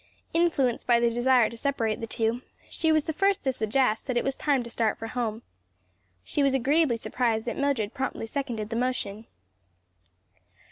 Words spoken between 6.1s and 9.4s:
She was agreeably surprised that Mildred promptly seconded the motion.